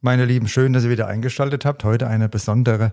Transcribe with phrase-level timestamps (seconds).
[0.00, 1.82] Meine Lieben, schön, dass ihr wieder eingeschaltet habt.
[1.82, 2.92] Heute eine besondere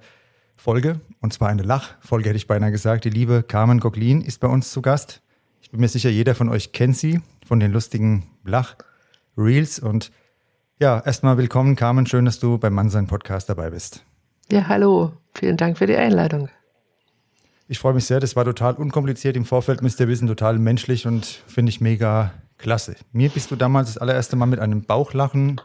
[0.55, 3.05] Folge, und zwar eine Lachfolge, hätte ich beinahe gesagt.
[3.05, 5.21] Die liebe Carmen Goglin ist bei uns zu Gast.
[5.61, 9.77] Ich bin mir sicher, jeder von euch kennt sie von den lustigen Lach-Reels.
[9.77, 10.11] Und
[10.79, 12.07] ja, erstmal willkommen, Carmen.
[12.07, 14.03] Schön, dass du beim Mannsein Podcast dabei bist.
[14.51, 15.13] Ja, hallo.
[15.35, 16.49] Vielen Dank für die Einladung.
[17.67, 18.19] Ich freue mich sehr.
[18.19, 19.37] Das war total unkompliziert.
[19.37, 22.95] Im Vorfeld müsst ihr wissen, total menschlich und finde ich mega klasse.
[23.11, 25.61] Mir bist du damals das allererste Mal mit einem Bauchlachen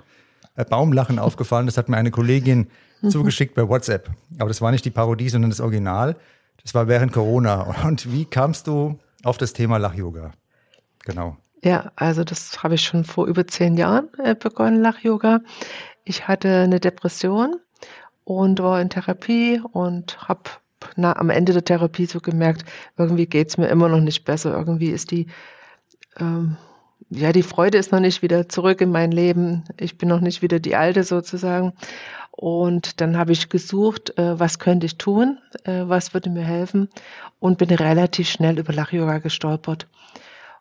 [0.64, 1.66] Baumlachen aufgefallen.
[1.66, 2.68] Das hat mir eine Kollegin
[3.08, 4.10] zugeschickt bei WhatsApp.
[4.38, 6.16] Aber das war nicht die Parodie, sondern das Original.
[6.62, 7.62] Das war während Corona.
[7.86, 10.32] Und wie kamst du auf das Thema Lach-Yoga?
[11.04, 11.36] Genau.
[11.62, 15.40] Ja, also das habe ich schon vor über zehn Jahren äh, begonnen, Lach-Yoga.
[16.04, 17.56] Ich hatte eine Depression
[18.24, 20.42] und war in Therapie und habe
[20.96, 22.64] na, am Ende der Therapie so gemerkt,
[22.96, 24.56] irgendwie geht es mir immer noch nicht besser.
[24.56, 25.26] Irgendwie ist die
[26.18, 26.56] ähm,
[27.08, 29.64] ja, die Freude ist noch nicht wieder zurück in mein Leben.
[29.78, 31.72] Ich bin noch nicht wieder die Alte sozusagen.
[32.30, 36.88] Und dann habe ich gesucht, äh, was könnte ich tun, äh, was würde mir helfen
[37.38, 39.88] und bin relativ schnell über Lach-Yoga gestolpert.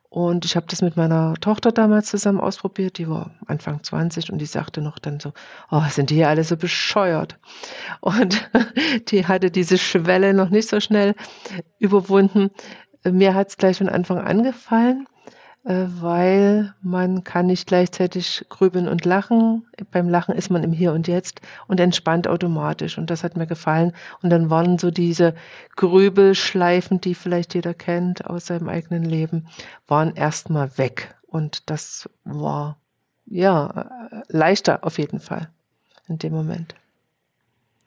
[0.10, 4.40] Und ich habe das mit meiner Tochter damals zusammen ausprobiert, die war Anfang 20 und
[4.40, 5.34] die sagte noch dann so,
[5.70, 7.38] oh, sind die hier alle so bescheuert.
[8.02, 8.50] Und
[9.10, 11.14] die hatte diese Schwelle noch nicht so schnell
[11.78, 12.50] überwunden.
[13.04, 15.08] Mir hat es gleich von Anfang an gefallen.
[15.66, 19.68] Äh, weil man kann nicht gleichzeitig grübeln und lachen.
[19.92, 22.98] Beim Lachen ist man im Hier und Jetzt und entspannt automatisch.
[22.98, 23.94] Und das hat mir gefallen.
[24.22, 25.36] Und dann waren so diese
[25.76, 29.48] Grübelschleifen, die vielleicht jeder kennt aus seinem eigenen Leben,
[29.88, 31.16] waren erstmal weg.
[31.28, 32.78] Und das war,
[33.26, 33.90] ja,
[34.28, 35.50] leichter auf jeden Fall
[36.08, 36.74] in dem Moment.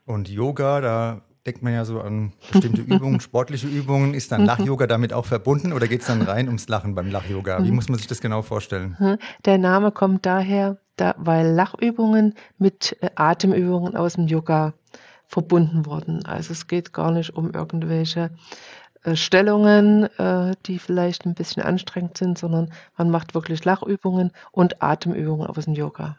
[0.04, 4.14] Und Yoga, da denkt man ja so an bestimmte Übungen, sportliche Übungen.
[4.14, 7.64] Ist dann Lach-Yoga damit auch verbunden oder geht es dann rein ums Lachen beim Lach-Yoga?
[7.64, 9.18] Wie muss man sich das genau vorstellen?
[9.44, 14.74] Der Name kommt daher, da, weil Lachübungen mit äh, Atemübungen aus dem Yoga
[15.26, 16.24] verbunden wurden.
[16.26, 18.30] Also es geht gar nicht um irgendwelche
[19.02, 24.82] äh, Stellungen, äh, die vielleicht ein bisschen anstrengend sind, sondern man macht wirklich Lachübungen und
[24.82, 26.16] Atemübungen aus dem Yoga.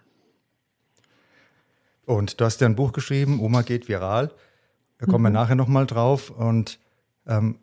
[2.05, 4.31] Und du hast ja ein Buch geschrieben, Oma geht viral.
[4.99, 5.27] Da kommen mhm.
[5.27, 6.29] wir nachher nochmal drauf.
[6.29, 6.79] Und
[7.27, 7.59] ähm,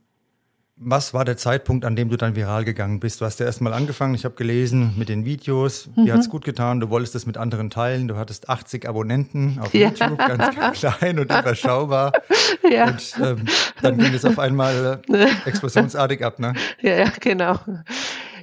[0.83, 3.21] was war der Zeitpunkt, an dem du dann viral gegangen bist?
[3.21, 6.07] Du hast ja erstmal angefangen, ich habe gelesen mit den Videos, mhm.
[6.07, 9.59] dir hat es gut getan, du wolltest es mit anderen teilen, du hattest 80 Abonnenten
[9.61, 9.89] auf ja.
[9.89, 12.13] YouTube, ganz, ganz klein und überschaubar.
[12.69, 12.89] Ja.
[12.89, 13.47] Und ähm,
[13.81, 16.53] dann ging es auf einmal äh, explosionsartig ab, ne?
[16.81, 17.59] Ja, ja, genau.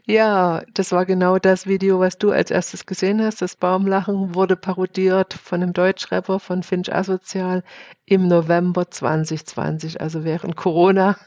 [0.10, 3.42] Ja, das war genau das Video, was du als erstes gesehen hast.
[3.42, 7.62] Das Baumlachen wurde parodiert von einem Deutschrapper von Finch Asozial
[8.06, 11.18] im November 2020, also während Corona.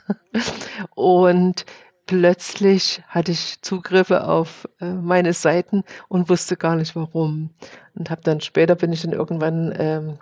[0.95, 1.67] Und
[2.07, 7.51] plötzlich hatte ich Zugriffe auf äh, meine Seiten und wusste gar nicht warum.
[7.95, 10.19] Und habe dann später bin ich dann irgendwann ähm,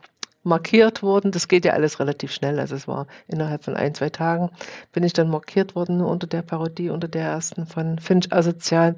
[0.48, 1.30] markiert worden.
[1.30, 2.58] Das geht ja alles relativ schnell.
[2.58, 4.50] Also es war innerhalb von ein, zwei Tagen
[4.92, 8.96] bin ich dann markiert worden unter der Parodie, unter der ersten von Finch Asozial.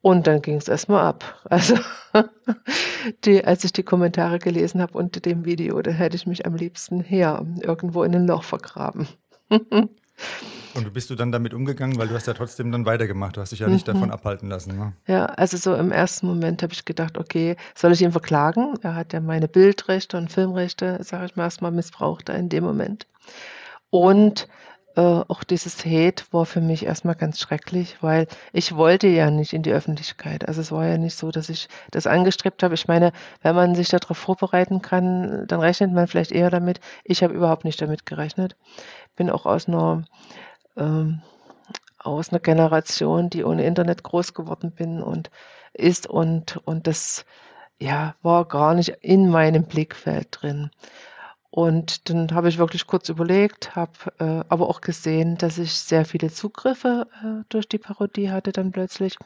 [0.00, 1.40] Und dann ging es erstmal ab.
[1.50, 1.76] Also
[3.24, 6.54] die, als ich die Kommentare gelesen habe unter dem Video, da hätte ich mich am
[6.54, 9.08] liebsten her irgendwo in ein Loch vergraben.
[10.78, 11.98] Und wie bist du dann damit umgegangen?
[11.98, 13.36] Weil du hast ja trotzdem dann weitergemacht.
[13.36, 13.92] Du hast dich ja nicht mhm.
[13.92, 14.76] davon abhalten lassen.
[14.76, 14.92] Ne?
[15.06, 18.74] Ja, also so im ersten Moment habe ich gedacht, okay, soll ich ihn verklagen?
[18.82, 23.06] Er hat ja meine Bildrechte und Filmrechte, sage ich mal, erstmal missbraucht in dem Moment.
[23.90, 24.48] Und
[24.98, 29.52] äh, auch dieses Hate war für mich erstmal ganz schrecklich, weil ich wollte ja nicht
[29.52, 30.48] in die Öffentlichkeit.
[30.48, 32.74] Also es war ja nicht so, dass ich das angestrebt habe.
[32.74, 33.12] Ich meine,
[33.42, 36.80] wenn man sich darauf vorbereiten kann, dann rechnet man vielleicht eher damit.
[37.04, 38.56] Ich habe überhaupt nicht damit gerechnet.
[39.14, 40.04] Bin auch aus einer
[40.78, 41.22] ähm,
[41.98, 45.30] aus einer Generation, die ohne Internet groß geworden bin und
[45.72, 47.24] ist und, und das
[47.78, 50.70] ja, war gar nicht in meinem Blickfeld drin.
[51.50, 56.04] Und dann habe ich wirklich kurz überlegt, habe äh, aber auch gesehen, dass ich sehr
[56.04, 59.16] viele Zugriffe äh, durch die Parodie hatte dann plötzlich.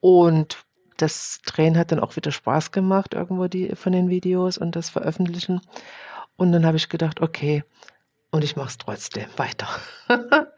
[0.00, 0.64] Und
[0.96, 4.90] das Drehen hat dann auch wieder Spaß gemacht, irgendwo die von den Videos und das
[4.90, 5.60] Veröffentlichen.
[6.36, 7.64] Und dann habe ich gedacht, okay,
[8.30, 9.68] und ich mache es trotzdem weiter.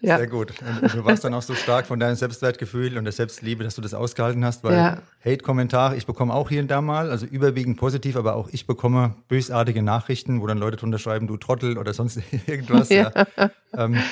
[0.00, 0.18] ja.
[0.18, 0.54] Sehr gut.
[0.82, 3.80] Und du warst dann auch so stark von deinem Selbstwertgefühl und der Selbstliebe, dass du
[3.80, 4.98] das ausgehalten hast, weil ja.
[5.24, 9.14] Hate-Kommentare, ich bekomme auch hier und da mal, also überwiegend positiv, aber auch ich bekomme
[9.28, 12.88] bösartige Nachrichten, wo dann Leute drunter schreiben, du Trottel oder sonst irgendwas.
[12.88, 13.12] Ja.
[13.36, 13.50] ja.
[13.72, 14.02] Ähm,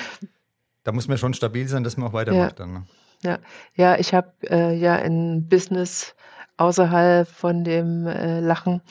[0.83, 2.73] da muss man schon stabil sein, dass man auch weitermacht dann.
[2.73, 2.83] Ne?
[3.23, 3.39] Ja,
[3.75, 6.15] ja ich habe äh, ja ein Business
[6.57, 8.81] außerhalb von dem äh, Lachen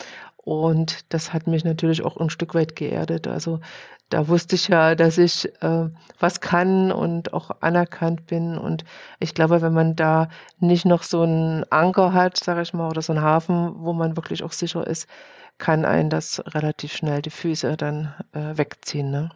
[0.49, 3.27] und das hat mich natürlich auch ein Stück weit geerdet.
[3.27, 3.61] Also
[4.09, 8.57] da wusste ich ja, dass ich äh, was kann und auch anerkannt bin.
[8.57, 8.87] Und
[9.21, 13.03] ich glaube, wenn man da nicht noch so einen Anker hat, sage ich mal, oder
[13.03, 15.07] so einen Hafen, wo man wirklich auch sicher ist,
[15.59, 19.11] kann einen das relativ schnell die Füße dann äh, wegziehen.
[19.11, 19.31] Ne?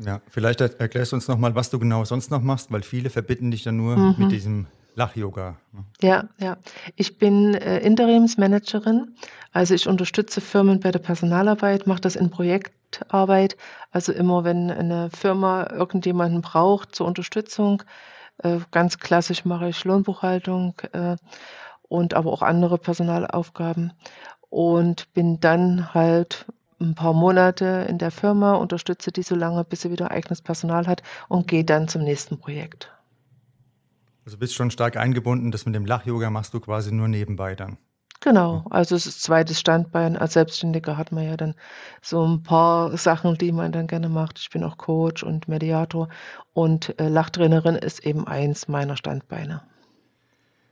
[0.00, 3.50] Ja, vielleicht erklärst du uns nochmal, was du genau sonst noch machst, weil viele verbitten
[3.50, 4.14] dich dann nur mhm.
[4.16, 5.56] mit diesem Lach-Yoga.
[5.72, 5.84] Ne?
[6.00, 6.56] Ja, ja.
[6.96, 9.14] Ich bin äh, Interimsmanagerin,
[9.52, 13.56] also ich unterstütze Firmen bei der Personalarbeit, mache das in Projektarbeit.
[13.90, 17.82] Also immer, wenn eine Firma irgendjemanden braucht zur Unterstützung,
[18.38, 21.16] äh, ganz klassisch mache ich Lohnbuchhaltung äh,
[21.88, 23.92] und aber auch andere Personalaufgaben
[24.50, 26.46] und bin dann halt
[26.80, 30.86] ein paar Monate in der Firma, unterstütze die so lange, bis sie wieder eigenes Personal
[30.86, 32.93] hat und gehe dann zum nächsten Projekt.
[34.24, 37.78] Also bist schon stark eingebunden, das mit dem Lach-Yoga machst du quasi nur nebenbei dann.
[38.20, 40.16] Genau, also es ist zweites Standbein.
[40.16, 41.54] Als Selbstständiger hat man ja dann
[42.00, 44.38] so ein paar Sachen, die man dann gerne macht.
[44.38, 46.08] Ich bin auch Coach und Mediator
[46.54, 49.62] und äh, Lachtrainerin ist eben eins meiner Standbeine.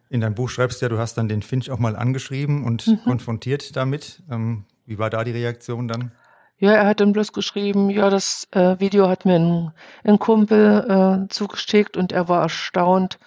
[0.08, 2.86] In deinem Buch schreibst du ja, du hast dann den Finch auch mal angeschrieben und
[2.86, 3.02] mhm.
[3.04, 4.22] konfrontiert damit.
[4.30, 6.12] Ähm, wie war da die Reaktion dann?
[6.62, 9.72] Ja, er hat dann bloß geschrieben, ja, das äh, Video hat mir ein,
[10.04, 13.18] ein Kumpel äh, zugeschickt und er war erstaunt,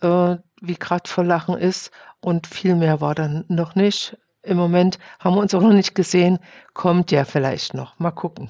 [0.00, 4.18] äh, wie gerade vor Lachen ist und viel mehr war dann noch nicht.
[4.42, 6.40] Im Moment haben wir uns auch noch nicht gesehen,
[6.72, 7.96] kommt ja vielleicht noch.
[8.00, 8.48] Mal gucken.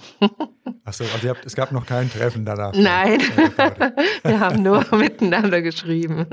[0.86, 2.72] Achso, also habt, es gab noch kein Treffen danach.
[2.74, 3.20] Nein,
[4.22, 6.26] wir haben nur miteinander geschrieben.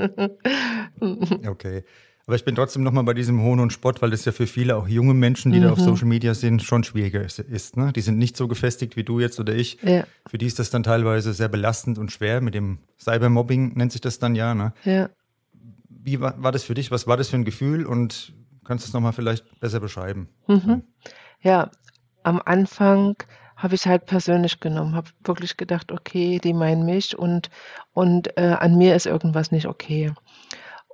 [1.46, 1.84] okay.
[2.32, 4.78] Aber ich bin trotzdem nochmal bei diesem Hohn und Spott, weil das ja für viele
[4.78, 5.64] auch junge Menschen, die mhm.
[5.64, 5.84] da auf mhm.
[5.84, 7.40] Social Media sind, schon schwieriger ist.
[7.40, 7.92] ist ne?
[7.92, 9.82] Die sind nicht so gefestigt wie du jetzt oder ich.
[9.82, 10.06] Ja.
[10.30, 12.40] Für die ist das dann teilweise sehr belastend und schwer.
[12.40, 14.56] Mit dem Cybermobbing nennt sich das dann ja.
[14.56, 14.72] Ne?
[14.86, 15.10] ja.
[15.90, 16.90] Wie war, war das für dich?
[16.90, 17.86] Was war das für ein Gefühl?
[17.86, 18.32] Und
[18.64, 20.30] kannst du es nochmal vielleicht besser beschreiben?
[20.48, 20.84] Mhm.
[21.42, 21.70] Ja,
[22.24, 23.18] am Anfang
[23.58, 27.50] habe ich halt persönlich genommen, habe wirklich gedacht, okay, die meinen mich und,
[27.92, 30.14] und äh, an mir ist irgendwas nicht okay.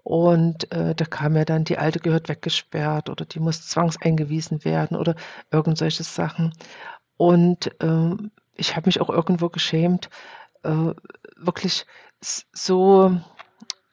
[0.08, 4.96] Und äh, da kam ja dann, die Alte gehört weggesperrt oder die muss zwangseingewiesen werden
[4.96, 5.16] oder
[5.52, 6.54] irgend solche Sachen.
[7.18, 8.16] Und äh,
[8.56, 10.10] ich habe mich auch irgendwo geschämt,
[10.64, 10.94] äh,
[11.36, 11.86] wirklich
[12.22, 13.20] so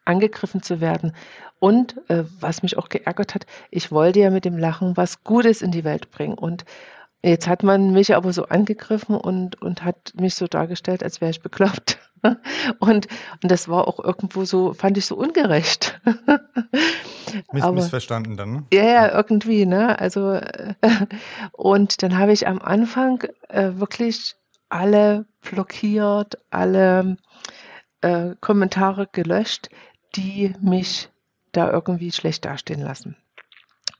[0.04, 1.16] angegriffen zu werden.
[1.58, 5.62] Und äh, was mich auch geärgert hat, ich wollte ja mit dem Lachen was Gutes
[5.62, 6.38] in die Welt bringen.
[6.38, 6.64] Und
[7.24, 11.32] jetzt hat man mich aber so angegriffen und, und hat mich so dargestellt, als wäre
[11.32, 11.98] ich bekloppt.
[12.78, 13.06] Und,
[13.42, 16.00] und das war auch irgendwo so, fand ich so ungerecht.
[17.52, 18.64] Miss, Aber, missverstanden dann, ne?
[18.72, 19.98] Ja, ja, irgendwie, ne?
[19.98, 20.74] Also, äh,
[21.52, 24.36] und dann habe ich am Anfang äh, wirklich
[24.68, 27.16] alle blockiert, alle
[28.00, 29.68] äh, Kommentare gelöscht,
[30.14, 31.10] die mich
[31.52, 33.16] da irgendwie schlecht dastehen lassen.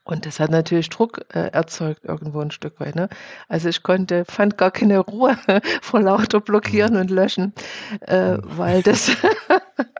[0.05, 2.95] Und das hat natürlich Druck äh, erzeugt irgendwo ein Stück weit.
[2.95, 3.09] Ne?
[3.49, 5.35] Also ich konnte, fand gar keine Ruhe
[5.81, 6.99] vor lauter Blockieren mhm.
[7.01, 7.53] und Löschen,
[8.01, 9.11] äh, weil das,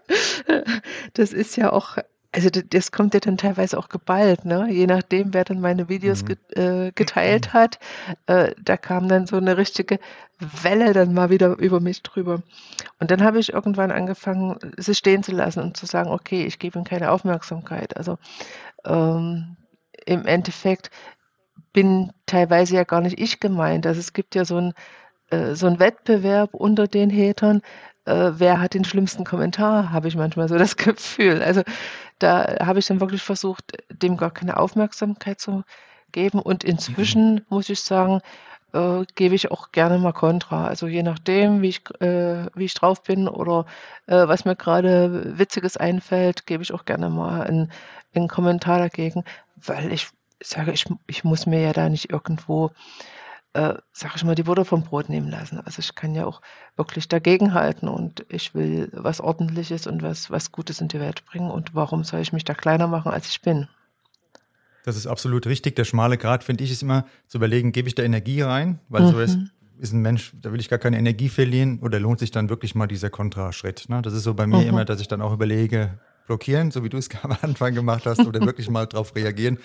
[1.13, 1.97] das ist ja auch,
[2.31, 4.67] also das kommt ja dann teilweise auch geballt, ne?
[4.69, 6.35] Je nachdem, wer dann meine Videos mhm.
[6.49, 7.79] äh, geteilt hat,
[8.27, 9.99] äh, da kam dann so eine richtige
[10.39, 12.43] Welle dann mal wieder über mich drüber.
[12.99, 16.59] Und dann habe ich irgendwann angefangen, sie stehen zu lassen und zu sagen, okay, ich
[16.59, 17.97] gebe ihm keine Aufmerksamkeit.
[17.97, 18.17] Also
[18.85, 19.55] ähm,
[20.05, 20.89] im Endeffekt
[21.73, 23.85] bin teilweise ja gar nicht ich gemeint.
[23.85, 24.73] Also es gibt ja so ein
[25.29, 27.61] äh, so ein Wettbewerb unter den Hatern,
[28.05, 31.41] äh, wer hat den schlimmsten Kommentar, habe ich manchmal so das Gefühl.
[31.41, 31.63] Also
[32.19, 35.63] da habe ich dann wirklich versucht, dem gar keine Aufmerksamkeit zu
[36.11, 36.39] geben.
[36.39, 37.45] Und inzwischen mhm.
[37.49, 38.21] muss ich sagen,
[38.75, 40.67] äh, gebe ich auch gerne mal Kontra.
[40.67, 43.65] Also je nachdem, wie ich, äh, wie ich drauf bin oder
[44.07, 47.71] äh, was mir gerade Witziges einfällt, gebe ich auch gerne mal einen,
[48.13, 49.23] einen Kommentar dagegen,
[49.55, 50.09] weil ich
[50.43, 52.71] sage, ich, ich muss mir ja da nicht irgendwo,
[53.53, 55.59] äh, sage ich mal, die Butter vom Brot nehmen lassen.
[55.61, 56.41] Also ich kann ja auch
[56.75, 61.49] wirklich dagegenhalten und ich will was Ordentliches und was, was Gutes in die Welt bringen.
[61.51, 63.67] Und warum soll ich mich da kleiner machen, als ich bin?
[64.85, 65.75] Das ist absolut richtig.
[65.75, 68.79] Der schmale Grad, finde ich, ist immer zu überlegen, gebe ich da Energie rein?
[68.87, 69.11] Weil mhm.
[69.11, 69.39] so ist,
[69.79, 72.75] ist ein Mensch, da will ich gar keine Energie verlieren oder lohnt sich dann wirklich
[72.75, 73.89] mal dieser Kontraschritt?
[73.89, 74.03] Ne?
[74.03, 74.67] Das ist so bei mir mhm.
[74.67, 78.19] immer, dass ich dann auch überlege, blockieren, so wie du es am Anfang gemacht hast,
[78.19, 79.57] oder wirklich mal drauf reagieren.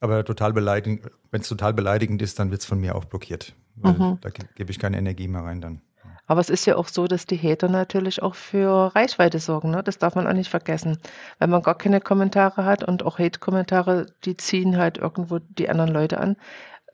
[0.00, 3.54] Aber total beleidigend, wenn es total beleidigend ist, dann wird es von mir auch blockiert.
[3.76, 4.18] weil mhm.
[4.20, 5.80] da gebe ich keine Energie mehr rein dann.
[6.26, 9.70] Aber es ist ja auch so, dass die Hater natürlich auch für Reichweite sorgen.
[9.70, 9.82] Ne?
[9.82, 10.98] Das darf man auch nicht vergessen.
[11.38, 15.92] Wenn man gar keine Kommentare hat und auch Hate-Kommentare, die ziehen halt irgendwo die anderen
[15.92, 16.36] Leute an.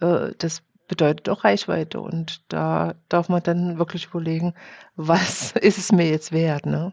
[0.01, 2.01] Äh, das bedeutet auch Reichweite.
[2.01, 4.55] Und da darf man dann wirklich überlegen,
[4.97, 6.67] was ist es mir jetzt wert.
[6.67, 6.93] Ne?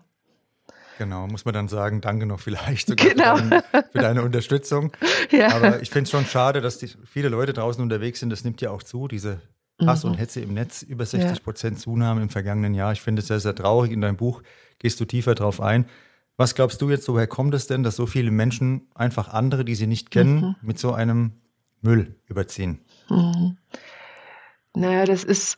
[0.99, 3.37] Genau, muss man dann sagen, danke noch vielleicht sogar genau.
[3.37, 4.91] für, dein, für, deine Unterstützung.
[5.29, 5.53] Ja.
[5.53, 8.29] Aber ich finde es schon schade, dass die, viele Leute draußen unterwegs sind.
[8.29, 9.41] Das nimmt ja auch zu, diese
[9.85, 10.11] Hass mhm.
[10.11, 11.83] und Hetze im Netz, über 60 Prozent ja.
[11.83, 12.93] Zunahme im vergangenen Jahr.
[12.93, 13.91] Ich finde es sehr, sehr traurig.
[13.91, 14.41] In deinem Buch
[14.79, 15.85] gehst du tiefer drauf ein.
[16.35, 19.75] Was glaubst du jetzt, woher kommt es denn, dass so viele Menschen einfach andere, die
[19.75, 20.55] sie nicht kennen, mhm.
[20.61, 21.33] mit so einem
[21.81, 22.79] Müll überziehen?
[23.09, 23.57] Mhm.
[24.75, 25.57] Naja, das ist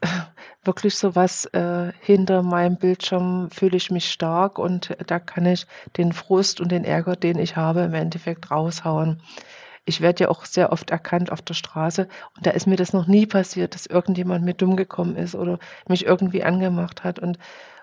[0.63, 5.67] wirklich so was, äh, hinter meinem Bildschirm fühle ich mich stark und da kann ich
[5.97, 9.21] den Frust und den Ärger, den ich habe, im Endeffekt raushauen.
[9.89, 12.93] Ich werde ja auch sehr oft erkannt auf der Straße und da ist mir das
[12.93, 17.39] noch nie passiert, dass irgendjemand mir dumm gekommen ist oder mich irgendwie angemacht hat und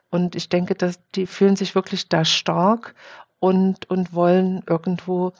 [0.08, 2.94] und ich denke, dass die fühlen sich wirklich da stark
[3.40, 5.32] und und wollen irgendwo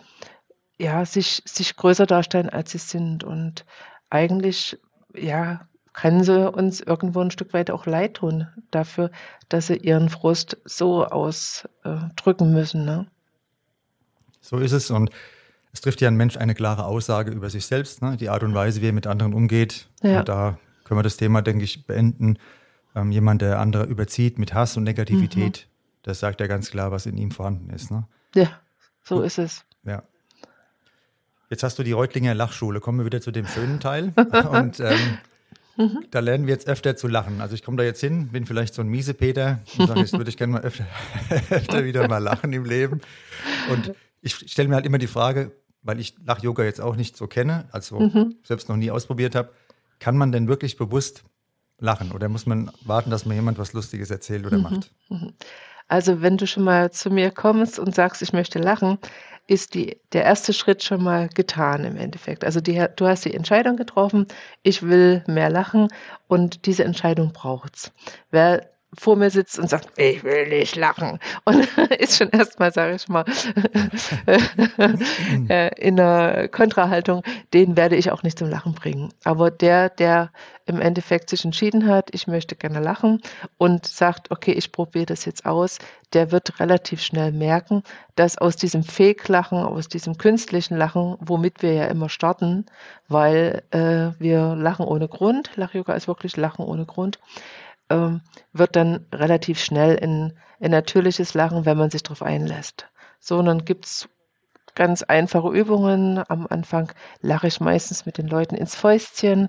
[0.77, 3.65] ja sich sich größer darstellen, als sie sind und
[4.11, 4.77] eigentlich
[5.15, 9.13] ja kann sie uns irgendwo ein Stück weit auch leid tun dafür,
[9.49, 12.85] dass sie ihren Frust so ausdrücken müssen.
[12.85, 13.07] Ne?
[14.41, 15.11] So ist es und
[15.77, 18.17] es trifft ja ein Mensch eine klare Aussage über sich selbst, ne?
[18.17, 19.91] die Art und Weise, wie er mit anderen umgeht.
[20.03, 20.21] Ja.
[20.21, 22.39] Und da können wir das Thema, denke ich, beenden.
[22.95, 26.01] Ähm, jemand, der andere überzieht mit Hass und Negativität, mhm.
[26.03, 27.91] das sagt ja ganz klar, was in ihm vorhanden ist.
[27.91, 28.09] Ne?
[28.35, 28.59] Ja,
[29.03, 29.67] so ist es.
[29.85, 30.03] Ja.
[31.51, 32.81] Jetzt hast du die Reutlinger Lachschule.
[32.81, 34.15] Kommen wir wieder zu dem schönen Teil.
[34.51, 35.19] und ähm,
[35.79, 36.07] Mhm.
[36.11, 37.43] Da lernen wir jetzt öfter zu lachen.
[37.43, 40.31] Also ich komme da jetzt hin, bin vielleicht so ein Miesepeter und sage, jetzt würde
[40.31, 40.87] ich gerne mal öfter,
[41.51, 43.03] öfter wieder mal lachen im Leben.
[43.71, 43.93] Und
[44.23, 45.53] ich stelle mir halt immer die Frage,
[45.87, 48.37] weil ich Lach-Yoga jetzt auch nicht so kenne, also mhm.
[48.43, 49.51] selbst noch nie ausprobiert habe,
[49.99, 51.25] kann man denn wirklich bewusst
[51.79, 54.63] lachen oder muss man warten, dass mir jemand was Lustiges erzählt oder mhm.
[54.63, 54.93] macht?
[55.09, 55.33] Mhm.
[55.89, 58.99] Also wenn du schon mal zu mir kommst und sagst, ich möchte lachen,
[59.47, 62.45] ist die, der erste Schritt schon mal getan im Endeffekt.
[62.45, 64.27] Also die, du hast die Entscheidung getroffen,
[64.65, 65.89] ich will mehr lachen
[66.27, 67.93] und diese Entscheidung braucht's.
[68.31, 71.19] Wer vor mir sitzt und sagt, ich will nicht lachen.
[71.45, 73.25] Und ist schon erstmal, sage ich mal,
[75.49, 77.23] äh, in einer Kontrahaltung,
[77.53, 79.13] den werde ich auch nicht zum Lachen bringen.
[79.25, 80.31] Aber der, der
[80.67, 83.23] im Endeffekt sich entschieden hat, ich möchte gerne lachen
[83.57, 85.79] und sagt, okay, ich probiere das jetzt aus,
[86.13, 87.83] der wird relativ schnell merken,
[88.17, 92.67] dass aus diesem Fake-Lachen, aus diesem künstlichen Lachen, womit wir ja immer starten,
[93.09, 97.19] weil äh, wir lachen ohne Grund, Lach-Yoga ist wirklich Lachen ohne Grund,
[97.91, 98.21] ähm,
[98.53, 102.89] wird dann relativ schnell in, in natürliches Lachen, wenn man sich darauf einlässt.
[103.21, 104.09] So, und dann gibt's
[104.77, 106.23] ganz einfache Übungen.
[106.29, 109.49] Am Anfang lache ich meistens mit den Leuten ins Fäustchen.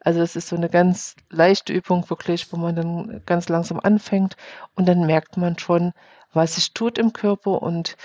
[0.00, 4.36] Also es ist so eine ganz leichte Übung wirklich, wo man dann ganz langsam anfängt
[4.76, 5.92] und dann merkt man schon,
[6.32, 7.96] was sich tut im Körper und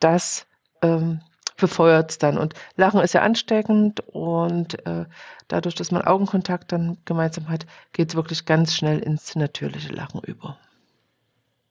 [0.00, 0.46] das
[0.82, 1.20] ähm,
[1.62, 2.36] befeuert es dann.
[2.36, 5.06] Und Lachen ist ja ansteckend und äh,
[5.46, 10.20] dadurch, dass man Augenkontakt dann gemeinsam hat, geht es wirklich ganz schnell ins natürliche Lachen
[10.26, 10.58] über.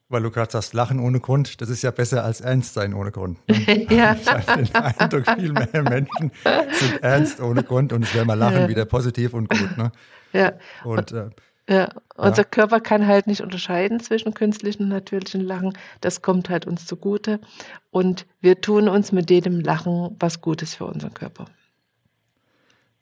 [0.07, 3.11] Weil du gerade sagst, Lachen ohne Grund, das ist ja besser als Ernst sein ohne
[3.11, 3.37] Grund.
[3.49, 3.85] Ne?
[3.89, 4.13] ja.
[4.15, 6.31] Ich habe den Eindruck, viel mehr Menschen
[6.71, 8.69] sind ernst ohne Grund und es wäre mal Lachen ja.
[8.69, 9.77] wieder positiv und gut.
[9.77, 9.91] Ne?
[10.33, 10.53] Ja.
[10.85, 11.29] Und, äh,
[11.71, 11.87] ja,
[12.17, 12.47] unser ja.
[12.49, 15.71] Körper kann halt nicht unterscheiden zwischen künstlichen und natürlichen Lachen.
[16.01, 17.39] Das kommt halt uns zugute.
[17.91, 21.45] Und wir tun uns mit jedem Lachen was Gutes für unseren Körper.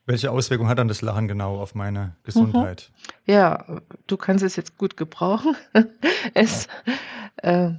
[0.05, 2.91] Welche Auswirkung hat dann das Lachen genau auf meine Gesundheit?
[3.25, 3.33] Mhm.
[3.33, 5.55] Ja, du kannst es jetzt gut gebrauchen.
[6.35, 6.67] es,
[7.37, 7.71] äh,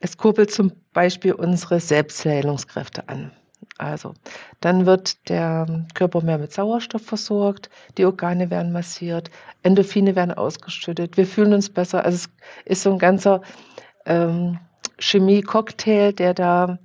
[0.00, 3.30] es kurbelt zum Beispiel unsere Selbstheilungskräfte an.
[3.78, 4.14] Also,
[4.60, 9.30] dann wird der Körper mehr mit Sauerstoff versorgt, die Organe werden massiert,
[9.62, 12.04] Endorphine werden ausgeschüttet, wir fühlen uns besser.
[12.04, 12.28] Also es
[12.64, 13.42] ist so ein ganzer
[14.06, 14.58] ähm,
[14.98, 16.78] Chemie-Cocktail, der da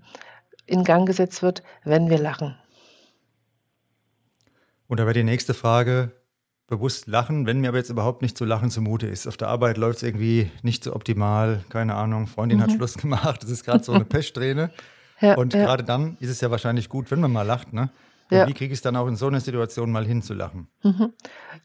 [0.65, 2.55] in Gang gesetzt wird, wenn wir lachen.
[4.87, 6.11] Und da wäre die nächste Frage,
[6.67, 9.27] bewusst lachen, wenn mir aber jetzt überhaupt nicht zu lachen zumute ist.
[9.27, 12.63] Auf der Arbeit läuft es irgendwie nicht so optimal, keine Ahnung, Freundin mhm.
[12.63, 14.71] hat Schluss gemacht, das ist gerade so eine Pechsträhne.
[15.21, 15.63] Ja, und ja.
[15.63, 17.89] gerade dann ist es ja wahrscheinlich gut, wenn man mal lacht, ne?
[18.31, 18.47] Ja.
[18.47, 20.69] Wie kriege ich es dann auch in so einer Situation mal hinzulachen?
[20.83, 21.11] Mhm.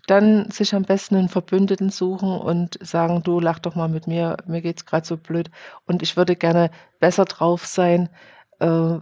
[0.09, 4.37] Dann sich am besten einen Verbündeten suchen und sagen, du lach doch mal mit mir,
[4.47, 5.49] mir geht es gerade so blöd
[5.87, 8.09] und ich würde gerne besser drauf sein.
[8.59, 8.99] Äh,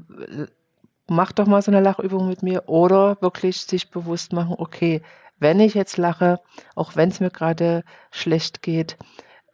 [1.06, 5.00] mach doch mal so eine Lachübung mit mir oder wirklich sich bewusst machen, okay,
[5.38, 6.40] wenn ich jetzt lache,
[6.74, 8.98] auch wenn es mir gerade schlecht geht,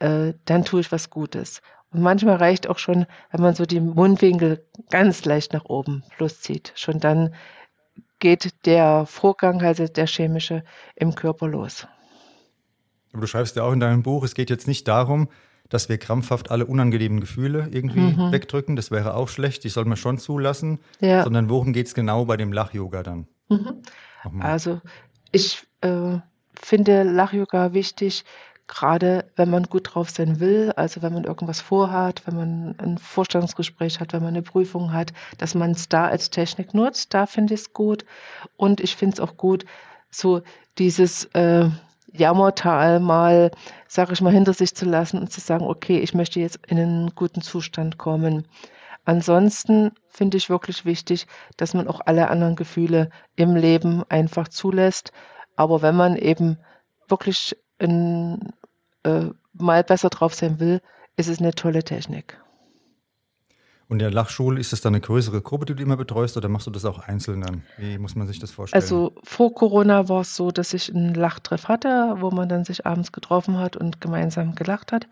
[0.00, 1.62] äh, dann tue ich was Gutes.
[1.92, 6.40] Und manchmal reicht auch schon, wenn man so die Mundwinkel ganz leicht nach oben plus
[6.40, 6.72] zieht.
[6.76, 7.34] Schon dann
[8.20, 10.62] geht der Vorgang, also der chemische,
[10.94, 11.86] im Körper los.
[13.12, 15.28] Aber du schreibst ja auch in deinem Buch, es geht jetzt nicht darum,
[15.68, 18.32] dass wir krampfhaft alle unangenehmen Gefühle irgendwie mhm.
[18.32, 18.76] wegdrücken.
[18.76, 20.80] Das wäre auch schlecht, die soll man schon zulassen.
[21.00, 21.24] Ja.
[21.24, 23.26] Sondern worum geht es genau bei dem Lach-Yoga dann?
[23.48, 23.82] Mhm.
[24.40, 24.80] Also
[25.32, 26.18] ich äh,
[26.60, 28.24] finde Lach-Yoga wichtig,
[28.70, 32.98] gerade wenn man gut drauf sein will, also wenn man irgendwas vorhat, wenn man ein
[32.98, 37.26] Vorstellungsgespräch hat, wenn man eine Prüfung hat, dass man es da als Technik nutzt, da
[37.26, 38.04] finde ich es gut.
[38.56, 39.64] Und ich finde es auch gut,
[40.08, 40.42] so
[40.78, 41.68] dieses äh,
[42.12, 43.50] Jammertal mal,
[43.88, 46.78] sage ich mal, hinter sich zu lassen und zu sagen, okay, ich möchte jetzt in
[46.78, 48.46] einen guten Zustand kommen.
[49.04, 55.12] Ansonsten finde ich wirklich wichtig, dass man auch alle anderen Gefühle im Leben einfach zulässt.
[55.56, 56.58] Aber wenn man eben
[57.08, 58.52] wirklich ein
[59.04, 60.80] äh, mal besser drauf sein will,
[61.16, 62.40] ist es eine tolle Technik.
[63.90, 66.48] Und in der Lachschule ist das dann eine größere Gruppe, die du immer betreust, oder
[66.48, 67.64] machst du das auch einzeln dann?
[67.76, 68.80] Wie muss man sich das vorstellen?
[68.80, 72.86] Also vor Corona war es so, dass ich einen Lachtreff hatte, wo man dann sich
[72.86, 75.08] abends getroffen hat und gemeinsam gelacht hat.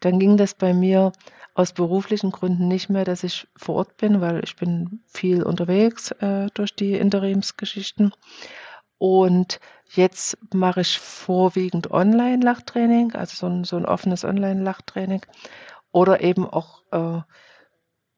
[0.00, 1.12] Dann ging das bei mir
[1.52, 6.10] aus beruflichen Gründen nicht mehr, dass ich vor Ort bin, weil ich bin viel unterwegs
[6.12, 8.12] äh, durch die Interimsgeschichten.
[8.96, 9.60] Und
[9.96, 15.22] jetzt mache ich vorwiegend Online-Lachtraining, also so ein, so ein offenes Online-Lachtraining
[15.92, 17.20] oder eben auch äh,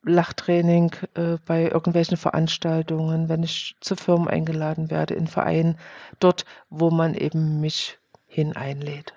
[0.02, 5.78] Lachtraining äh, bei irgendwelchen Veranstaltungen, wenn ich zu Firmen eingeladen werde, in Vereinen,
[6.20, 9.14] dort, wo man eben mich hin einlädt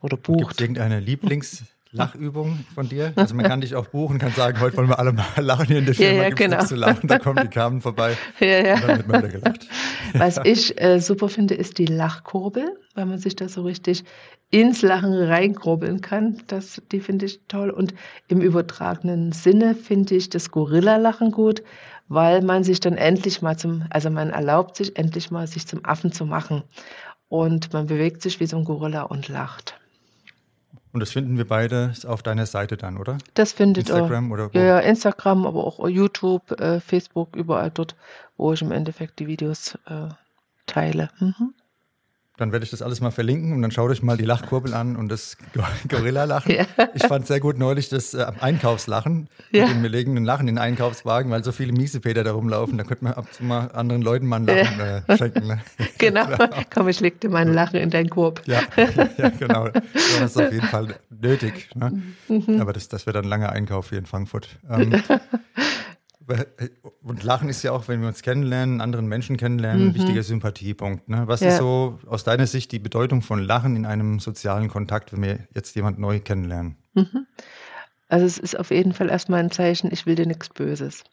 [0.00, 0.38] oder bucht.
[0.38, 3.12] Gibt es irgendeine Lieblings- Lachübung von dir?
[3.20, 5.78] Also man kann dich auch buchen, kann sagen, heute wollen wir alle mal lachen hier
[5.78, 6.64] in der Firma, ja, ja, genau.
[6.64, 8.74] zu lachen, da kommen die Kamen vorbei ja, ja.
[8.74, 9.68] und dann wird man wieder gelacht.
[10.14, 14.04] Was ich äh, super finde, ist die Lachkurbel, weil man sich da so richtig
[14.50, 16.42] ins Lachen reinkurbeln kann.
[16.46, 17.70] Das, die finde ich toll.
[17.70, 17.94] Und
[18.28, 21.62] im übertragenen Sinne finde ich das Gorilla-Lachen gut,
[22.08, 25.84] weil man sich dann endlich mal zum, also man erlaubt sich endlich mal, sich zum
[25.84, 26.62] Affen zu machen.
[27.28, 29.79] Und man bewegt sich wie so ein Gorilla und lacht.
[30.92, 33.18] Und das finden wir beide auf deiner Seite dann, oder?
[33.34, 34.58] Das findet Instagram oder wo?
[34.58, 37.94] Ja, Instagram, aber auch YouTube, äh, Facebook, überall dort,
[38.36, 40.08] wo ich im Endeffekt die Videos äh,
[40.66, 41.10] teile.
[41.20, 41.54] Mhm.
[42.40, 44.96] Dann werde ich das alles mal verlinken und dann schaut euch mal die Lachkurbel an
[44.96, 45.36] und das
[45.88, 46.54] Gorilla-Lachen.
[46.54, 46.64] Ja.
[46.94, 49.28] Ich fand sehr gut neulich das äh, Einkaufslachen.
[49.52, 49.68] Ja.
[49.78, 52.78] wir legen ein Lachen in den Einkaufswagen, weil so viele Miesepeter da rumlaufen.
[52.78, 55.02] Da könnte man ab und zu mal anderen Leuten mal ein Lachen ja.
[55.06, 55.48] äh, schenken.
[55.48, 55.60] Ne?
[55.98, 56.26] Genau.
[56.74, 58.40] Komm, ich leg dir mal ein Lachen in deinen Korb.
[58.46, 58.62] Ja,
[59.18, 59.68] ja genau.
[59.68, 61.68] Das ist auf jeden Fall nötig.
[61.74, 62.02] Ne?
[62.28, 62.58] Mhm.
[62.58, 64.48] Aber das, das wird ein langer Einkauf hier in Frankfurt.
[64.70, 65.02] Ähm,
[67.02, 69.88] und Lachen ist ja auch, wenn wir uns kennenlernen, anderen Menschen kennenlernen, mhm.
[69.90, 71.08] ein wichtiger Sympathiepunkt.
[71.08, 71.22] Ne?
[71.26, 71.48] Was ja.
[71.48, 75.38] ist so aus deiner Sicht die Bedeutung von Lachen in einem sozialen Kontakt, wenn wir
[75.54, 76.76] jetzt jemand neu kennenlernen?
[76.94, 77.26] Mhm.
[78.08, 81.04] Also es ist auf jeden Fall erstmal ein Zeichen, ich will dir nichts Böses.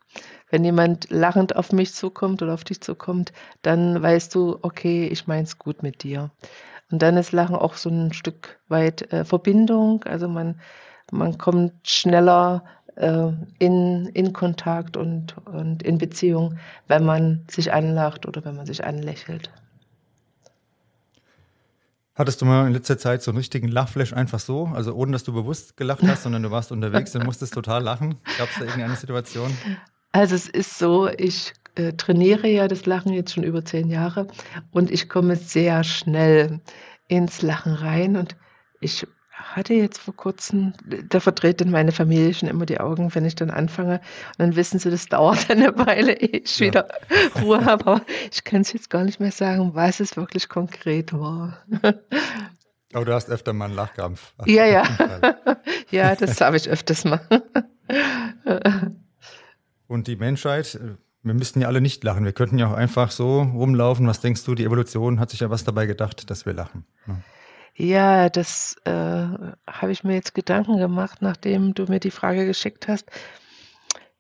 [0.50, 5.28] Wenn jemand lachend auf mich zukommt oder auf dich zukommt, dann weißt du, okay, ich
[5.28, 6.32] mein's gut mit dir.
[6.90, 10.04] Und dann ist Lachen auch so ein Stück weit äh, Verbindung.
[10.06, 10.60] Also man,
[11.12, 12.64] man kommt schneller
[12.98, 16.58] äh, in, in Kontakt und, und in Beziehung,
[16.88, 19.50] wenn man sich anlacht oder wenn man sich anlächelt.
[22.16, 24.72] Hattest du mal in letzter Zeit so einen richtigen Lachflash einfach so?
[24.74, 28.16] Also ohne, dass du bewusst gelacht hast, sondern du warst unterwegs und musstest total lachen?
[28.40, 29.56] Gab es da irgendeine Situation?
[30.14, 34.26] Also es ist so, ich äh, trainiere ja das Lachen jetzt schon über zehn Jahre
[34.72, 36.60] und ich komme sehr schnell
[37.08, 38.36] ins Lachen rein und
[38.80, 39.06] ich
[39.38, 40.74] hatte jetzt vor kurzem,
[41.10, 43.96] da verdreht dann meine Familie schon immer die Augen, wenn ich dann anfange.
[43.96, 46.68] Und dann wissen sie, das dauert eine Weile, ehe ich ja.
[46.68, 46.88] wieder
[47.42, 47.86] Ruhe habe.
[47.88, 51.64] Aber ich kann es jetzt gar nicht mehr sagen, was es wirklich konkret war.
[52.94, 54.34] Aber du hast öfter mal einen Lachkrampf.
[54.46, 54.84] Ja, ja.
[55.92, 57.22] ja, das habe ich öfters mal.
[59.88, 60.80] Und die Menschheit,
[61.24, 62.26] wir müssten ja alle nicht lachen.
[62.26, 64.08] Wir könnten ja auch einfach so rumlaufen.
[64.08, 66.86] Was denkst du, die Evolution hat sich ja was dabei gedacht, dass wir lachen?
[67.08, 67.18] Ja.
[67.78, 72.88] Ja, das äh, habe ich mir jetzt Gedanken gemacht, nachdem du mir die Frage geschickt
[72.88, 73.06] hast.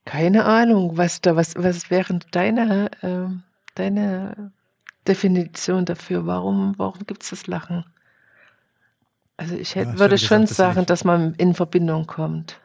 [0.05, 3.27] Keine Ahnung, was da, was, was wäre deine, äh,
[3.73, 4.51] deine
[5.07, 6.27] Definition dafür?
[6.27, 7.83] Warum, warum gibt es das Lachen?
[9.37, 12.61] Also ich hätte, ja, würde schon gesagt, sagen, dass man in Verbindung kommt.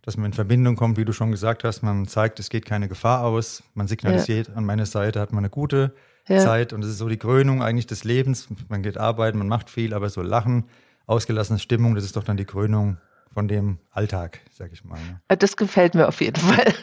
[0.00, 2.88] Dass man in Verbindung kommt, wie du schon gesagt hast, man zeigt, es geht keine
[2.88, 4.54] Gefahr aus, man signalisiert, ja.
[4.54, 5.94] an meiner Seite hat man eine gute
[6.30, 6.38] ja.
[6.40, 8.48] Zeit und es ist so die Krönung eigentlich des Lebens.
[8.68, 10.64] Man geht arbeiten, man macht viel, aber so Lachen,
[11.06, 12.98] ausgelassene Stimmung, das ist doch dann die Krönung
[13.32, 14.98] von dem Alltag, sag ich mal.
[14.98, 15.20] Ne?
[15.28, 16.74] Äh, das gefällt mir auf jeden Fall.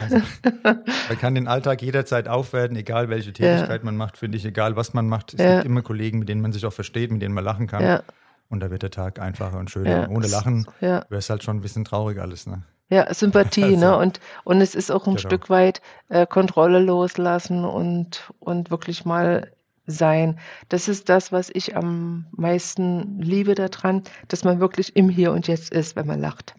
[0.00, 0.20] Also,
[0.64, 3.84] man kann den Alltag jederzeit aufwerten, egal welche Tätigkeit ja.
[3.84, 5.32] man macht, finde ich, egal was man macht.
[5.32, 5.54] Es ja.
[5.54, 7.82] gibt immer Kollegen, mit denen man sich auch versteht, mit denen man lachen kann.
[7.82, 8.02] Ja.
[8.50, 10.10] Und da wird der Tag einfacher und schöner.
[10.10, 12.46] Ohne Lachen wäre es halt schon ein bisschen traurig alles.
[12.46, 12.62] Ne?
[12.92, 13.96] Ja, Sympathie, also, ne?
[13.96, 15.26] Und, und es ist auch ein genau.
[15.26, 19.50] Stück weit äh, Kontrolle loslassen und, und wirklich mal
[19.86, 20.38] sein.
[20.68, 25.48] Das ist das, was ich am meisten liebe daran, dass man wirklich im Hier und
[25.48, 26.54] Jetzt ist, wenn man lacht.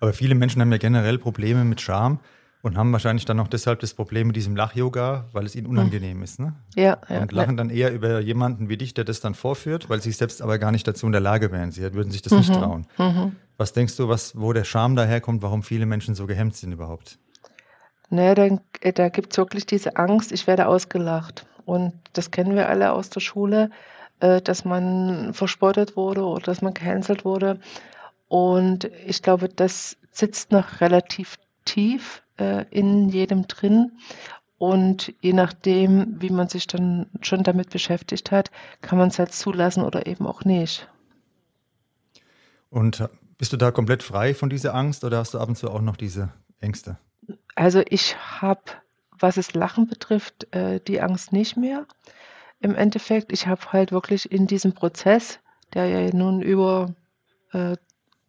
[0.00, 2.18] Aber viele Menschen haben ja generell Probleme mit Scham
[2.66, 6.20] und haben wahrscheinlich dann auch deshalb das Problem mit diesem Lach-Yoga, weil es ihnen unangenehm
[6.24, 6.40] ist.
[6.40, 6.54] Ne?
[6.74, 7.20] Ja, ja.
[7.20, 7.56] Und lachen ja.
[7.56, 10.72] dann eher über jemanden wie dich, der das dann vorführt, weil sie selbst aber gar
[10.72, 11.70] nicht dazu in der Lage wären.
[11.70, 12.54] Sie würden sich das nicht Mhm.
[12.54, 12.86] trauen.
[12.98, 13.36] Mhm.
[13.56, 17.20] Was denkst du, was, wo der Scham daherkommt, warum viele Menschen so gehemmt sind überhaupt?
[18.10, 21.46] Naja, dann, äh, da gibt es wirklich diese Angst, ich werde ausgelacht.
[21.66, 23.70] Und das kennen wir alle aus der Schule,
[24.18, 27.60] äh, dass man verspottet wurde oder dass man gecancelt wurde.
[28.26, 33.92] Und ich glaube, das sitzt noch relativ tief äh, in jedem drin.
[34.58, 39.32] Und je nachdem, wie man sich dann schon damit beschäftigt hat, kann man es halt
[39.32, 40.88] zulassen oder eben auch nicht.
[42.70, 45.56] Und äh, bist du da komplett frei von dieser Angst oder hast du ab und
[45.56, 46.98] zu auch noch diese Ängste?
[47.54, 48.62] Also ich habe,
[49.18, 51.86] was es Lachen betrifft, äh, die Angst nicht mehr.
[52.60, 55.38] Im Endeffekt, ich habe halt wirklich in diesem Prozess,
[55.74, 56.94] der ja nun über
[57.52, 57.76] äh,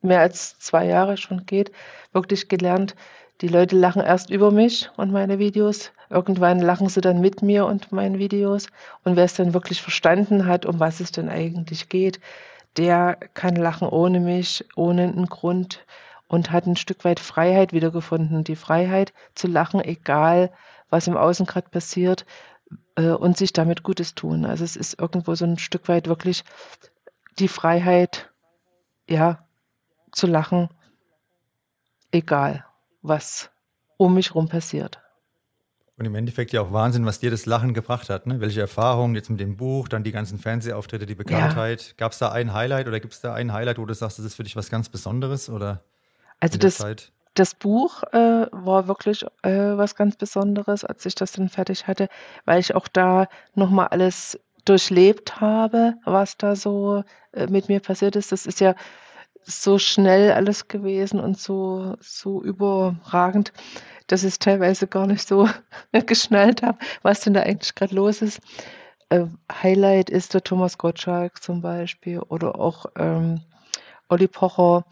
[0.02, 1.72] mehr als zwei Jahre schon geht,
[2.12, 2.96] wirklich gelernt,
[3.42, 5.92] die Leute lachen erst über mich und meine Videos.
[6.10, 8.68] Irgendwann lachen sie dann mit mir und meinen Videos.
[9.04, 12.20] Und wer es dann wirklich verstanden hat, um was es denn eigentlich geht,
[12.78, 15.86] der kann lachen ohne mich, ohne einen Grund
[16.28, 18.44] und hat ein Stück weit Freiheit wiedergefunden.
[18.44, 20.52] Die Freiheit zu lachen, egal
[20.90, 22.26] was im Außen gerade passiert
[22.96, 24.46] äh, und sich damit Gutes tun.
[24.46, 26.44] Also es ist irgendwo so ein Stück weit wirklich
[27.38, 28.32] die Freiheit,
[29.08, 29.47] ja,
[30.12, 30.70] zu lachen,
[32.12, 32.66] egal
[33.02, 33.50] was
[33.98, 35.00] um mich rum passiert.
[35.98, 38.28] Und im Endeffekt ja auch Wahnsinn, was dir das Lachen gebracht hat.
[38.28, 38.40] Ne?
[38.40, 41.96] Welche Erfahrungen jetzt mit dem Buch, dann die ganzen Fernsehauftritte, die Bekanntheit.
[41.98, 44.26] Gab es da ein Highlight oder gibt es da ein Highlight, wo du sagst, das
[44.26, 45.50] ist für dich was ganz Besonderes?
[45.50, 45.82] Oder
[46.40, 46.84] Also das,
[47.34, 52.10] das Buch äh, war wirklich äh, was ganz Besonderes, als ich das dann fertig hatte,
[52.46, 58.16] weil ich auch da nochmal alles durchlebt habe, was da so äh, mit mir passiert
[58.16, 58.32] ist.
[58.32, 58.76] Das ist ja
[59.48, 63.54] so schnell alles gewesen und so, so überragend,
[64.08, 65.48] dass ich teilweise gar nicht so
[66.06, 68.40] geschnallt habe, was denn da eigentlich gerade los ist.
[69.10, 69.26] Äh,
[69.64, 73.42] Highlight ist der Thomas Gottschalk zum Beispiel oder auch ähm,
[74.10, 74.86] Olli Pocher,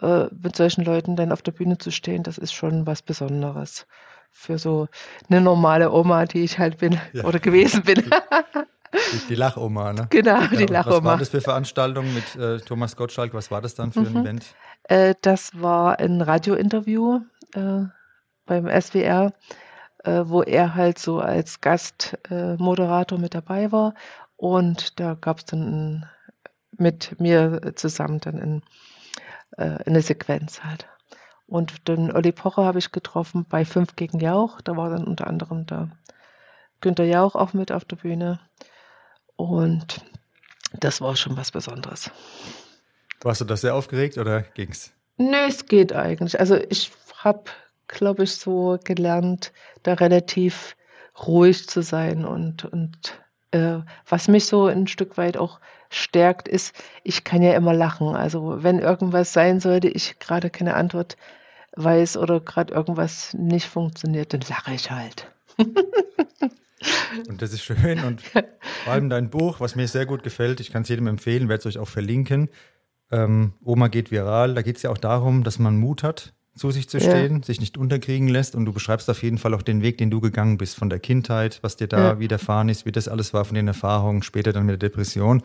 [0.00, 3.86] äh, mit solchen Leuten dann auf der Bühne zu stehen, das ist schon was Besonderes
[4.30, 4.88] für so
[5.28, 7.24] eine normale Oma, die ich halt bin Ja.
[7.24, 8.10] oder gewesen bin.
[9.10, 10.10] Die, die Lachoma, ne?
[10.10, 11.16] genau, Ja, die und Was war Lachoma.
[11.16, 13.34] das für Veranstaltungen mit äh, Thomas Gottschalk?
[13.34, 14.16] Was war das dann für ein Mhm.
[14.16, 14.56] Event?
[14.84, 17.20] Äh, das war ein Radiointerview
[17.54, 17.84] äh,
[18.46, 19.32] beim SWR,
[20.04, 23.94] äh, wo er halt so als Gastmoderator äh, mit dabei war.
[24.36, 25.60] Und da gab es dann
[26.02, 26.10] ein,
[26.78, 28.62] mit mir zusammen dann ein,
[29.56, 30.88] äh, eine Sequenz halt.
[31.46, 34.60] Und den Olli Pocher habe ich getroffen bei 5 gegen Jauch.
[34.60, 35.90] Da war dann unter anderem der
[36.80, 38.40] Günter Jauch auch mit auf der Bühne.
[39.38, 40.00] Und
[40.80, 42.10] das war schon was Besonderes.
[43.22, 44.92] Warst du da sehr aufgeregt oder ging's?
[45.16, 46.38] Nö, es geht eigentlich.
[46.40, 47.44] Also ich habe,
[47.86, 49.52] glaube ich, so gelernt,
[49.84, 50.76] da relativ
[51.24, 53.20] ruhig zu sein und, und
[53.52, 56.74] äh, was mich so ein Stück weit auch stärkt, ist,
[57.04, 58.16] ich kann ja immer lachen.
[58.16, 61.16] Also wenn irgendwas sein sollte, ich gerade keine Antwort
[61.76, 65.30] weiß oder gerade irgendwas nicht funktioniert, dann lache ich halt.
[67.28, 68.22] Und das ist schön und
[68.84, 71.60] vor allem dein Buch, was mir sehr gut gefällt, ich kann es jedem empfehlen, werde
[71.60, 72.48] es euch auch verlinken.
[73.10, 76.70] Ähm, Oma geht viral, da geht es ja auch darum, dass man Mut hat, zu
[76.70, 77.04] sich zu Ja.
[77.10, 80.10] stehen, sich nicht unterkriegen lässt und du beschreibst auf jeden Fall auch den Weg, den
[80.10, 82.18] du gegangen bist von der Kindheit, was dir da Ja.
[82.18, 85.42] widerfahren ist, wie das alles war von den Erfahrungen, später dann mit der Depression.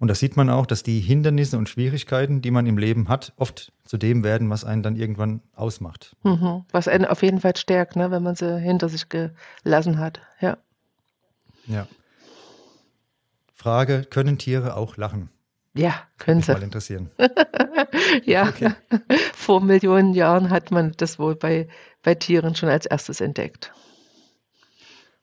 [0.00, 3.32] Und da sieht man auch, dass die Hindernisse und Schwierigkeiten, die man im Leben hat,
[3.36, 6.14] oft zu dem werden, was einen dann irgendwann ausmacht.
[6.22, 6.64] Mhm.
[6.70, 10.20] Was einen auf jeden Fall stärkt, ne, wenn man sie hinter sich gelassen hat.
[10.40, 10.58] Ja.
[11.68, 11.86] Ja.
[13.54, 15.30] Frage, können Tiere auch lachen?
[15.74, 16.52] Ja, können Mich sie.
[16.52, 17.10] mal interessieren.
[18.24, 18.72] Ja, Okay.
[19.34, 21.68] vor Millionen Jahren hat man das wohl bei,
[22.02, 23.72] bei Tieren schon als erstes entdeckt.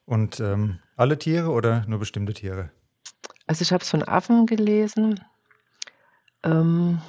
[0.05, 2.71] Und ähm, alle Tiere oder nur bestimmte Tiere?
[3.47, 5.19] Also ich habe es von Affen gelesen.
[6.43, 7.01] Ähm,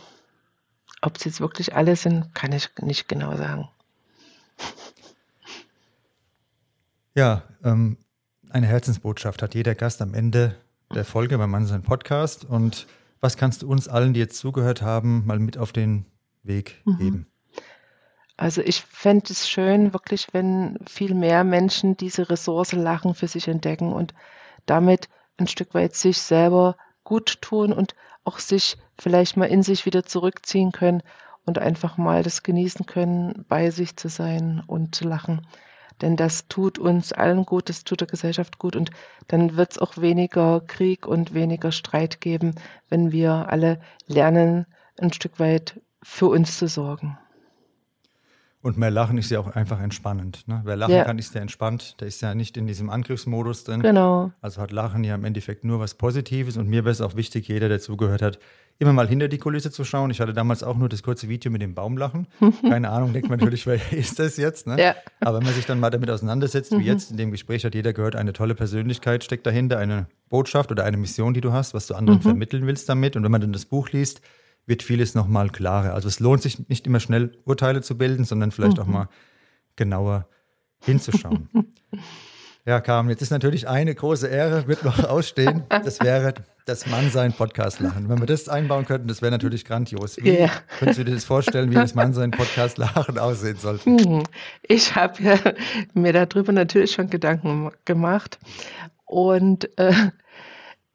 [1.03, 3.68] ob es jetzt wirklich alle sind, kann ich nicht genau sagen.
[7.14, 7.99] Ja, ähm,
[8.50, 10.54] eine Herzensbotschaft hat jeder Gast am Ende
[10.94, 12.44] der Folge beim Mann sein Podcast.
[12.44, 12.87] Und
[13.20, 16.06] was kannst du uns allen, die jetzt zugehört haben, mal mit auf den
[16.42, 16.98] Weg Mhm.
[16.98, 17.26] geben?
[18.37, 23.48] Also ich fände es schön, wirklich, wenn viel mehr Menschen diese Ressource Lachen für sich
[23.48, 24.12] entdecken und
[24.66, 29.87] damit ein Stück weit sich selber gut tun und auch sich vielleicht mal in sich
[29.87, 31.02] wieder zurückziehen können
[31.46, 35.46] und einfach mal das genießen können, bei sich zu sein und zu lachen.
[36.00, 38.90] Denn das tut uns allen gut, das tut der Gesellschaft gut und
[39.28, 42.54] dann wird es auch weniger Krieg und weniger Streit geben,
[42.88, 44.66] wenn wir alle lernen,
[45.00, 47.18] ein Stück weit für uns zu sorgen.
[48.66, 50.42] Und mehr Lachen ist ja auch einfach entspannend.
[50.48, 50.61] Ne?
[50.64, 51.05] Wer lachen ja.
[51.05, 52.00] kann, ist ja entspannt.
[52.00, 53.81] Der ist ja nicht in diesem Angriffsmodus drin.
[53.81, 54.33] Genau.
[54.40, 56.57] Also hat Lachen ja im Endeffekt nur was Positives.
[56.57, 58.40] Und mir wäre es auch wichtig, jeder, der zugehört hat,
[58.81, 60.11] immer mal hinter die Kulisse zu schauen.
[60.11, 62.26] Ich hatte damals auch nur das kurze Video mit dem Baumlachen.
[62.62, 64.66] Keine Ahnung, denkt man natürlich, wer ist das jetzt?
[64.66, 64.83] Ne?
[64.83, 64.96] Ja.
[65.20, 66.83] Aber wenn man sich dann mal damit auseinandersetzt, wie mhm.
[66.83, 70.83] jetzt in dem Gespräch hat jeder gehört, eine tolle Persönlichkeit steckt dahinter, eine Botschaft oder
[70.83, 72.22] eine Mission, die du hast, was du anderen mhm.
[72.22, 73.14] vermitteln willst damit.
[73.14, 74.22] Und wenn man dann das Buch liest,
[74.66, 75.94] wird vieles nochmal klarer.
[75.94, 78.83] Also es lohnt sich nicht immer schnell Urteile zu bilden, sondern vielleicht mhm.
[78.83, 79.09] auch mal
[79.76, 80.29] genauer
[80.85, 81.48] hinzuschauen.
[82.66, 85.64] ja, Carmen, jetzt ist natürlich eine große Ehre, wird noch ausstehen.
[85.68, 88.09] Das wäre das Mannsein-Podcast-Lachen.
[88.09, 90.16] Wenn wir das einbauen könnten, das wäre natürlich grandios.
[90.16, 90.50] Wie yeah.
[90.79, 93.85] könntest du dir das vorstellen, wie das Mannsein-Podcast-Lachen aussehen sollte?
[93.85, 94.24] Hm.
[94.62, 95.38] Ich habe ja
[95.94, 98.40] mir darüber natürlich schon Gedanken gemacht.
[99.05, 99.92] Und äh,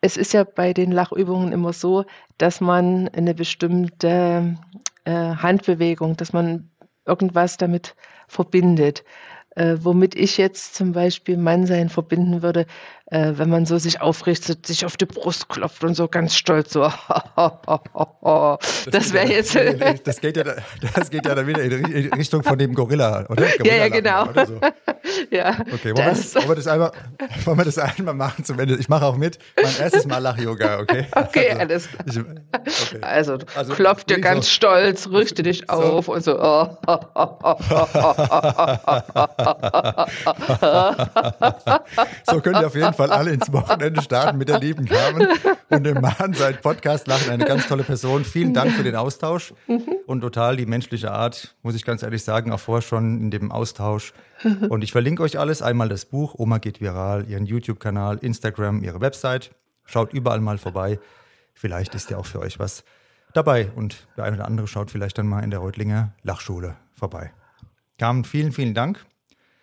[0.01, 2.05] es ist ja bei den Lachübungen immer so,
[2.37, 4.57] dass man eine bestimmte
[5.05, 6.71] äh, Handbewegung, dass man
[7.05, 7.95] irgendwas damit
[8.27, 9.03] verbindet.
[9.55, 12.65] Äh, womit ich jetzt zum Beispiel Mannsein verbinden würde,
[13.12, 16.71] äh, wenn man so sich aufrichtet, sich auf die Brust klopft und so ganz stolz
[16.71, 16.82] so.
[18.91, 19.54] das wäre jetzt.
[20.06, 20.45] das geht ja,
[20.95, 23.47] das geht ja dann wieder in Richtung von dem Gorilla, oder?
[23.58, 24.28] Gorilla ja, ja, genau.
[24.34, 24.62] So.
[25.30, 25.58] ja.
[25.74, 26.91] Okay, wollen, das, wir das, wollen, wir das einmal,
[27.43, 28.78] wollen wir das einmal machen zum Ende?
[28.78, 29.39] Ich mache auch mit.
[29.62, 31.06] Mein erstes Mal Lach-Yoga, okay?
[31.21, 32.06] Okay, also, alles klar.
[32.06, 33.00] Ich, okay.
[33.02, 34.52] Also, also klopft dir ganz so.
[34.52, 35.74] stolz, richte dich so.
[35.74, 36.32] auf und so.
[42.26, 45.27] so könnt ihr auf jeden Fall alle ins Wochenende starten mit der lieben Carmen
[45.69, 47.31] und dem Mann seit Podcast lachen.
[47.31, 48.25] Eine ganz tolle Person.
[48.25, 49.53] Vielen Dank für den Austausch
[50.05, 53.51] und total die menschliche Art, muss ich ganz ehrlich sagen, auch vorher schon in dem
[53.51, 54.13] Austausch.
[54.69, 55.61] Und ich verlinke euch alles.
[55.61, 59.51] Einmal das Buch, Oma geht viral, ihren YouTube-Kanal, Instagram, ihre Website.
[59.85, 60.99] Schaut überall mal vorbei.
[61.53, 62.83] Vielleicht ist ja auch für euch was
[63.33, 67.31] dabei und der eine oder andere schaut vielleicht dann mal in der Reutlinger Lachschule vorbei.
[67.97, 69.05] Carmen, vielen, vielen Dank.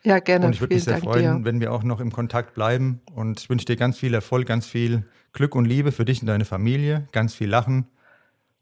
[0.09, 0.47] Ja, gerne.
[0.47, 1.45] Und ich würde mich sehr Dank freuen, dir.
[1.45, 3.03] wenn wir auch noch im Kontakt bleiben.
[3.13, 6.29] Und ich wünsche dir ganz viel Erfolg, ganz viel Glück und Liebe für dich und
[6.29, 7.89] deine Familie, ganz viel Lachen.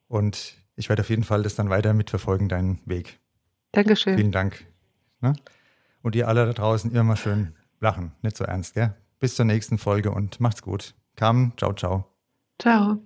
[0.09, 3.21] Und ich werde auf jeden Fall das dann weiter mitverfolgen, deinen Weg.
[3.71, 4.17] Dankeschön.
[4.17, 4.67] Vielen Dank.
[5.21, 5.35] Ne?
[6.03, 8.97] Und ihr alle da draußen immer mal schön lachen, nicht so ernst, gell?
[9.21, 10.95] Bis zur nächsten Folge und macht's gut.
[11.15, 12.07] Carmen, ciao, ciao.
[12.59, 12.99] Ciao.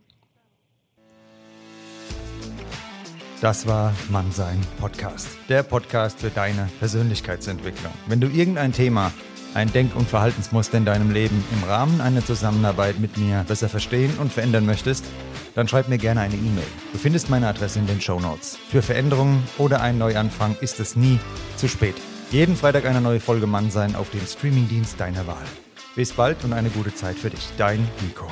[3.41, 7.93] Das war Mannsein Podcast, der Podcast für deine Persönlichkeitsentwicklung.
[8.07, 9.13] Wenn du irgendein Thema,
[9.55, 14.13] ein Denk- und Verhaltensmuster in deinem Leben im Rahmen einer Zusammenarbeit mit mir besser verstehen
[14.19, 15.07] und verändern möchtest,
[15.55, 16.67] dann schreib mir gerne eine E-Mail.
[16.93, 18.59] Du findest meine Adresse in den Show Notes.
[18.69, 21.19] Für Veränderungen oder einen Neuanfang ist es nie
[21.57, 21.95] zu spät.
[22.31, 25.47] Jeden Freitag eine neue Folge Mannsein auf dem Streamingdienst deiner Wahl.
[25.97, 27.49] Bis bald und eine gute Zeit für dich.
[27.57, 28.29] Dein Nico.